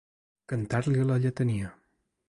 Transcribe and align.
Cantar-li 0.53 1.05
la 1.11 1.21
lletania. 1.27 1.73